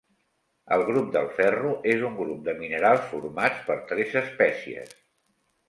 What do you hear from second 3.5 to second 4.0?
per